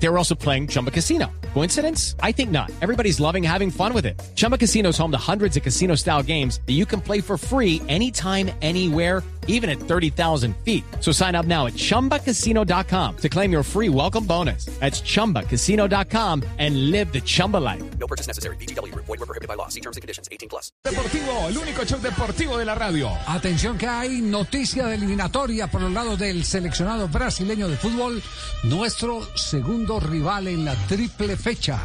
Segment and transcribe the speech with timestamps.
[0.00, 1.26] They were also playing Chumba Casino.
[1.54, 2.14] Coincidence?
[2.22, 2.70] I think not.
[2.80, 4.20] Everybody's loving having fun with it.
[4.36, 7.36] Chumba Casino is home to hundreds of casino style games that you can play for
[7.36, 10.84] free anytime, anywhere, even at 30,000 feet.
[11.00, 14.66] So sign up now at chumbacasino.com to claim your free welcome bonus.
[14.78, 17.82] That's chumbacasino.com and live the Chumba life.
[17.98, 18.56] No purchase necessary.
[18.56, 18.94] BGW.
[18.94, 19.68] Void were prohibited by law.
[19.68, 20.28] See terms and conditions.
[20.30, 20.70] 18 plus.
[20.84, 23.10] Deportivo, el único show deportivo de la radio.
[23.26, 28.22] Atención que hay noticia de eliminatoria por el lado del seleccionado brasileño de fútbol,
[28.64, 31.82] nuestro segundo rival en la triple fecha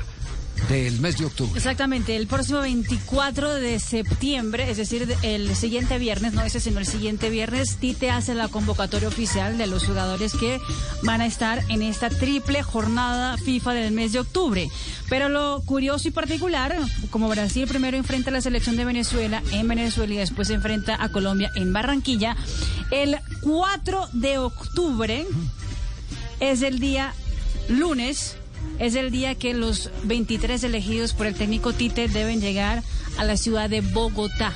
[0.68, 1.54] del mes de octubre.
[1.56, 6.86] Exactamente, el próximo 24 de septiembre, es decir, el siguiente viernes, no ese sino el
[6.86, 10.60] siguiente viernes, Tite hace la convocatoria oficial de los jugadores que
[11.04, 14.70] van a estar en esta triple jornada FIFA del mes de octubre.
[15.10, 16.78] Pero lo curioso y particular,
[17.10, 21.10] como Brasil primero enfrenta a la selección de Venezuela en Venezuela y después enfrenta a
[21.10, 22.36] Colombia en Barranquilla,
[22.92, 25.26] el 4 de octubre
[26.40, 27.14] es el día
[27.70, 28.36] lunes
[28.80, 32.84] es el día que los 23 elegidos por el técnico Tite deben llegar
[33.18, 34.54] a la ciudad de Bogotá.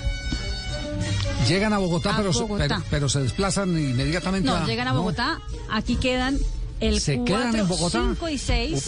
[1.47, 2.67] Llegan a Bogotá, A pero, se- Bogotá.
[2.67, 4.65] pero, pero se desplazan inmediatamente No, a...
[4.65, 4.99] llegan a ¿no?
[4.99, 5.39] Bogotá.
[5.71, 6.37] Aquí quedan
[6.79, 7.99] el ¿Se 4, quedan en Bogotá?
[8.01, 8.83] 5 y 6.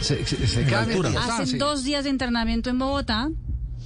[0.00, 1.58] Se, se- se quedan en Bogotá, Hacen sí.
[1.58, 3.28] dos días de entrenamiento en Bogotá.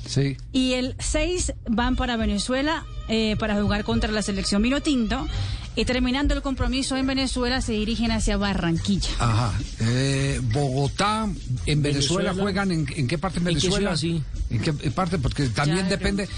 [0.07, 0.37] Sí.
[0.53, 5.27] Y el 6 van para Venezuela eh, para jugar contra la selección Minotinto.
[5.77, 9.11] Y terminando el compromiso en Venezuela, se dirigen hacia Barranquilla.
[9.19, 9.53] Ajá.
[9.81, 11.25] Eh, Bogotá,
[11.67, 12.35] en Venezuela, Venezuela.
[12.35, 13.97] juegan en, en qué parte de ¿En qué Venezuela?
[13.97, 14.23] ciudad, sí?
[14.51, 15.19] ¿En qué parte?
[15.19, 16.29] Porque también Ya, depende.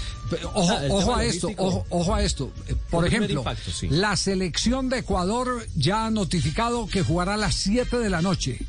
[0.55, 2.51] Ojo, Ah, ojo tema a esto, ojo, ojo a esto.
[2.89, 3.87] Por El ejemplo, impacto, sí.
[3.91, 8.59] la selección de Ecuador ya ha notificado que jugará a las 7 de la noche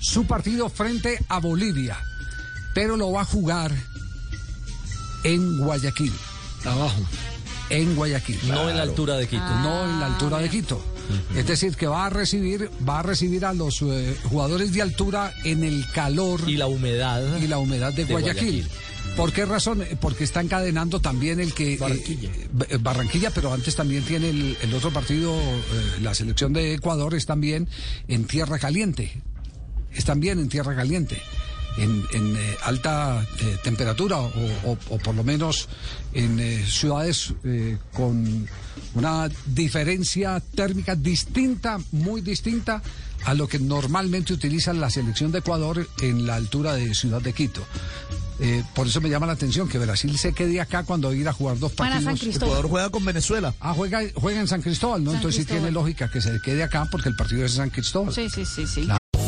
[0.00, 1.96] su partido frente a Bolivia,
[2.74, 3.72] pero lo va a jugar
[5.24, 6.12] en Guayaquil,
[6.64, 7.00] Abajo.
[7.70, 8.38] En Guayaquil.
[8.48, 9.42] No en la altura de Quito.
[9.62, 10.82] no en la altura de Quito.
[11.34, 15.32] Es decir, que va a recibir, va a recibir a los eh, jugadores de altura
[15.44, 17.22] en el calor Y la humedad.
[17.40, 18.62] y la humedad de, de Guayaquil.
[18.66, 18.68] Guayaquil.
[19.16, 19.82] ¿Por qué razón?
[20.00, 21.74] Porque está encadenando también el que...
[21.74, 22.30] eh, Barranquilla.
[22.68, 27.14] eh, Barranquilla, pero antes también tiene el, el otro partido, eh, la selección de Ecuador
[27.14, 27.68] es también
[28.06, 29.20] en tierra caliente.
[29.92, 31.20] Es también en tierra caliente.
[31.78, 34.30] En, en, eh, alta eh, temperatura o,
[34.64, 35.68] o- o por lo menos
[36.12, 38.48] en eh, ciudades eh, con
[38.94, 42.82] una diferencia térmica distinta, muy distinta
[43.26, 47.32] a lo que normalmente utiliza la selección de Ecuador en la altura de Ciudad de
[47.32, 47.64] Quito.
[48.40, 51.32] Eh, por eso me llama la atención que Brasil se quede acá cuando ir a
[51.32, 52.20] jugar dos San partidos.
[52.20, 52.62] Cristóbal.
[52.64, 53.54] juega con Venezuela.
[53.60, 55.10] Ah, juega, juega en San Cristóbal, ¿no?
[55.10, 55.62] San Entonces sí Cristóbal.
[55.62, 58.14] tiene lógica que se quede acá porque el partido es en San Cristóbal.
[58.14, 58.88] Sí, sí, sí, sí.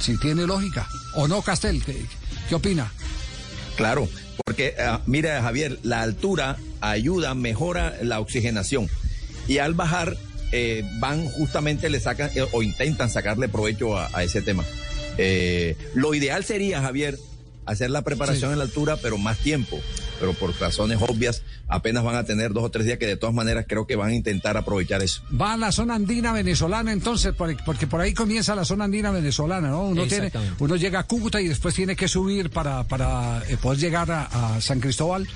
[0.00, 0.86] Si tiene lógica.
[1.14, 1.82] ¿O no, Castel?
[1.82, 1.96] ¿Qué,
[2.48, 2.92] qué opina?
[3.76, 4.06] Claro,
[4.44, 8.88] porque ah, mira Javier, la altura ayuda, mejora la oxigenación
[9.48, 10.16] y al bajar
[10.52, 14.62] eh, van justamente le sacan eh, o intentan sacarle provecho a, a ese tema.
[15.16, 17.18] Eh, lo ideal sería Javier
[17.64, 18.52] hacer la preparación Sí.
[18.52, 19.80] en la altura, pero más tiempo.
[20.20, 23.34] Pero por razones obvias, apenas van a tener dos o tres días que de todas
[23.34, 25.22] maneras creo que van a intentar aprovechar eso.
[25.38, 29.10] Va a la zona andina venezolana entonces, por- porque por ahí comienza la zona andina
[29.10, 29.82] venezolana, ¿no?
[29.88, 33.78] Uno, tiene, uno llega a Cúcuta y después tiene que subir para, para eh, poder
[33.80, 35.26] llegar a, a San Cristóbal.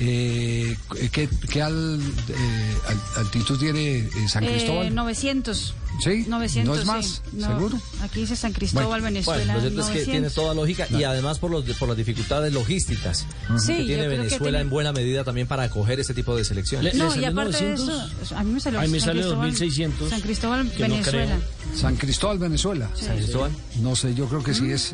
[0.00, 0.76] Eh,
[1.12, 4.94] ¿Qué, qué al- eh, al- altitud tiene eh, San Eh, Cristóbal?
[4.94, 5.74] 900.
[6.04, 6.24] ¿Sí?
[6.28, 6.74] 900.
[6.76, 7.06] ¿No es más?
[7.06, 7.20] sí.
[7.32, 7.80] No, ¿Seguro?
[8.02, 9.42] Aquí dice San Cristóbal, Venezuela.
[9.42, 10.12] Bueno, lo cierto es que 900.
[10.12, 13.26] tiene toda lógica y además por, los, por las dificultades logísticas
[13.58, 16.44] Sí, que tiene que Venezuela tiene- en buena medida también para acoger este tipo de
[16.44, 16.94] selecciones.
[16.94, 18.22] No, Le- y le aparte salió de 900.
[18.22, 21.38] eso, a mí me salió San sale Cristóbal- 2600, San Cristóbal, no Venezuela.
[21.74, 22.90] San Cristóbal, Venezuela.
[22.94, 23.50] San Cristóbal.
[23.80, 24.92] No sé, yo creo que sí es.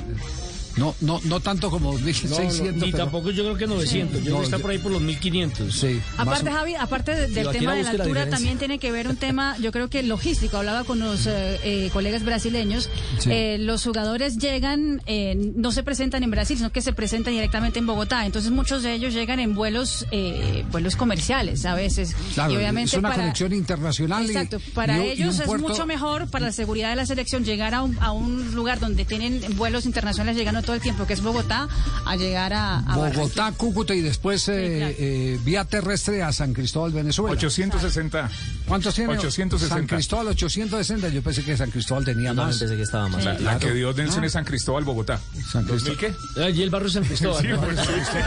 [0.76, 2.76] No, no, no tanto como 1600.
[2.88, 5.00] y pero- tampoco yo creo que 900, yo creo que está por ahí por los
[5.02, 5.74] 1500.
[5.74, 6.00] Sí.
[6.16, 9.16] Aparte, o- Javi, aparte de- del tema de la altura, también tiene que ver un
[9.16, 10.56] tema, yo creo que logístico.
[10.56, 12.88] Hablaba con los eh, eh, colegas brasileños.
[13.18, 13.30] Sí.
[13.30, 17.78] Eh, los jugadores llegan, eh, no se presentan en Brasil, sino que se presentan directamente
[17.78, 18.26] en Bogotá.
[18.26, 22.14] Entonces, muchos de ellos llegan en vuelos, eh, vuelos comerciales a veces.
[22.34, 24.24] Claro, y obviamente es una para, conexión internacional.
[24.24, 26.96] y- Exacto, para y un- y ellos es puerto- mucho mejor, para la seguridad de
[26.96, 30.82] la selección, llegar a un, a un lugar donde tienen vuelos internacionales llegando todo el
[30.82, 31.68] tiempo, que es Bogotá,
[32.04, 36.92] a llegar a, a Bogotá, Cúcuta y después eh, eh, vía terrestre a San Cristóbal,
[36.92, 37.32] Venezuela.
[37.36, 38.30] 860.
[38.66, 39.12] ¿Cuántos tiene?
[39.12, 39.74] 860.
[39.74, 41.08] San Cristóbal 860.
[41.10, 42.58] Yo pensé que San Cristóbal tenía Yo más.
[42.58, 43.24] pensé que estaba más.
[43.24, 44.26] La, la que dio Nelson Ah.
[44.26, 45.20] es San Cristóbal, Bogotá.
[45.52, 46.14] San ¿2000 qué?
[46.42, 47.42] Allí el barrio San Cristóbal.
[47.42, 47.60] Sí, ¿no?
[47.60, 48.18] pues, sí, sí.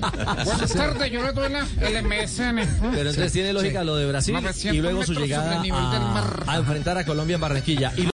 [0.44, 2.80] Buenas tardes, yo le doy la, el MSN.
[2.92, 6.98] Pero entonces tiene lógica lo de Brasil 900 y luego su llegada a, a enfrentar
[6.98, 7.92] a Colombia en Barranquilla.
[7.96, 8.08] Y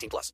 [0.00, 0.32] 18 plus.